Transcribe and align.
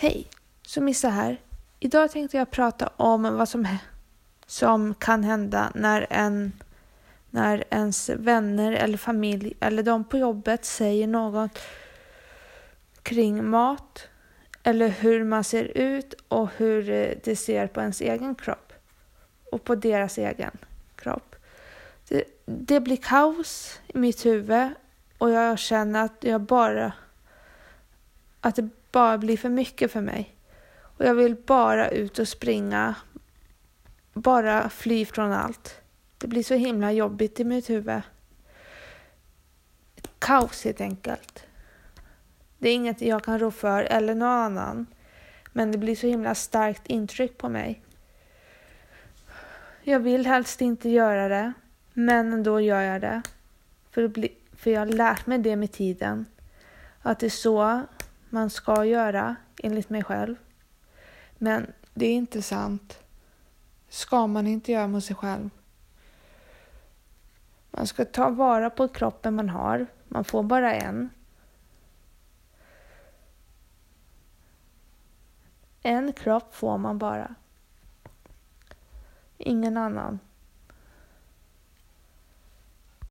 Hej, 0.00 0.26
Sumissa 0.62 1.08
här. 1.08 1.40
Idag 1.80 2.10
tänkte 2.10 2.36
jag 2.36 2.50
prata 2.50 2.90
om 2.96 3.22
vad 3.22 3.48
som, 3.48 3.66
som 4.46 4.94
kan 4.94 5.24
hända 5.24 5.72
när, 5.74 6.06
en, 6.10 6.52
när 7.30 7.64
ens 7.70 8.08
vänner 8.08 8.72
eller 8.72 8.98
familj 8.98 9.54
eller 9.60 9.82
de 9.82 10.04
på 10.04 10.18
jobbet 10.18 10.64
säger 10.64 11.06
något 11.06 11.58
kring 13.02 13.50
mat 13.50 14.08
eller 14.62 14.88
hur 14.88 15.24
man 15.24 15.44
ser 15.44 15.64
ut 15.64 16.14
och 16.28 16.50
hur 16.56 16.90
eh, 16.90 17.10
det 17.24 17.36
ser 17.36 17.66
på 17.66 17.80
ens 17.80 18.00
egen 18.00 18.34
kropp 18.34 18.72
och 19.52 19.64
på 19.64 19.74
deras 19.74 20.18
egen 20.18 20.58
kropp. 20.96 21.36
Det, 22.08 22.24
det 22.44 22.80
blir 22.80 22.96
kaos 22.96 23.80
i 23.86 23.98
mitt 23.98 24.26
huvud 24.26 24.68
och 25.18 25.30
jag 25.30 25.58
känner 25.58 26.04
att 26.04 26.16
jag 26.20 26.40
bara 26.40 26.92
att 28.40 28.56
det 28.56 28.68
bara 28.92 29.18
blir 29.18 29.36
för 29.36 29.48
mycket 29.48 29.92
för 29.92 30.00
mig. 30.00 30.34
Och 30.98 31.04
jag 31.04 31.14
vill 31.14 31.36
bara 31.46 31.88
ut 31.88 32.18
och 32.18 32.28
springa. 32.28 32.94
Bara 34.12 34.68
fly 34.68 35.04
från 35.04 35.32
allt. 35.32 35.80
Det 36.18 36.26
blir 36.26 36.42
så 36.42 36.54
himla 36.54 36.92
jobbigt 36.92 37.40
i 37.40 37.44
mitt 37.44 37.70
huvud. 37.70 38.00
Kaos 40.18 40.64
helt 40.64 40.80
enkelt. 40.80 41.46
Det 42.58 42.68
är 42.68 42.74
inget 42.74 43.00
jag 43.00 43.24
kan 43.24 43.38
rå 43.38 43.50
för 43.50 43.82
eller 43.82 44.14
någon 44.14 44.28
annan. 44.28 44.86
Men 45.52 45.72
det 45.72 45.78
blir 45.78 45.96
så 45.96 46.06
himla 46.06 46.34
starkt 46.34 46.86
intryck 46.86 47.38
på 47.38 47.48
mig. 47.48 47.82
Jag 49.82 50.00
vill 50.00 50.26
helst 50.26 50.60
inte 50.60 50.88
göra 50.88 51.28
det, 51.28 51.52
men 51.92 52.32
ändå 52.32 52.60
gör 52.60 52.80
jag 52.80 53.00
det. 53.00 53.22
För, 53.90 54.08
bli, 54.08 54.32
för 54.56 54.70
jag 54.70 54.80
har 54.80 54.86
lärt 54.86 55.26
mig 55.26 55.38
det 55.38 55.56
med 55.56 55.72
tiden. 55.72 56.26
Att 57.02 57.20
det 57.20 57.26
är 57.26 57.30
så 57.30 57.82
man 58.30 58.50
ska 58.50 58.84
göra, 58.84 59.36
enligt 59.62 59.90
mig 59.90 60.04
själv. 60.04 60.36
Men 61.38 61.72
det 61.94 62.06
är 62.06 62.14
inte 62.14 62.42
sant. 62.42 62.98
ska 63.88 64.26
man 64.26 64.46
inte 64.46 64.72
göra 64.72 64.86
mot 64.88 65.04
sig 65.04 65.16
själv. 65.16 65.50
Man 67.70 67.86
ska 67.86 68.04
ta 68.04 68.30
vara 68.30 68.70
på 68.70 68.88
kroppen 68.88 69.34
man 69.34 69.48
har. 69.48 69.86
Man 70.08 70.24
får 70.24 70.42
bara 70.42 70.74
en. 70.74 71.10
En 75.82 76.12
kropp 76.12 76.54
får 76.54 76.78
man 76.78 76.98
bara. 76.98 77.34
Ingen 79.38 79.76
annan. 79.76 80.18